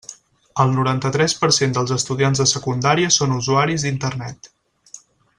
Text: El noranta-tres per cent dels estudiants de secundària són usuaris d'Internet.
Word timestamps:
El 0.61 0.71
noranta-tres 0.77 1.35
per 1.41 1.49
cent 1.57 1.75
dels 1.75 1.93
estudiants 1.97 2.41
de 2.43 2.47
secundària 2.55 3.11
són 3.19 3.35
usuaris 3.39 3.85
d'Internet. 3.89 4.51